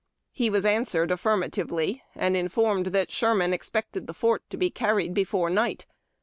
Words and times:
He 0.31 0.49
was 0.49 0.65
answered 0.65 1.11
affirmatively, 1.11 2.01
and 2.15 2.35
informed 2.35 2.87
that 2.87 3.11
Sherman 3.11 3.53
expected 3.53 4.07
the 4.07 4.15
fort 4.15 4.41
to 4.49 4.57
be 4.57 4.71
carried 4.71 5.13
before 5.13 5.51
night. 5.51 5.85